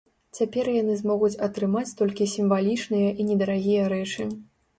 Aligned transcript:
Цяпер 0.37 0.69
яны 0.75 0.95
змогуць 1.01 1.37
атрымаць 1.47 1.95
толькі 1.99 2.27
сімвалічныя 2.33 3.13
і 3.19 3.27
недарагія 3.29 3.87
рэчы. 3.95 4.29